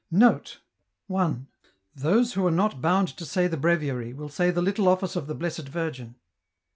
158 0.09 0.09
EN 0.17 0.33
ROUTE. 0.33 0.57
Note. 1.11 1.37
1. 1.41 1.47
Those 1.93 2.33
who 2.33 2.43
are 2.47 2.49
not 2.49 2.81
bound 2.81 3.07
to 3.09 3.23
say 3.23 3.45
the 3.47 3.55
Breviary 3.55 4.13
will 4.13 4.29
say 4.29 4.49
the 4.49 4.59
Little 4.59 4.87
Office 4.87 5.15
of 5.15 5.27
the 5.27 5.35
Blessed 5.35 5.67
Virgin. 5.69 6.15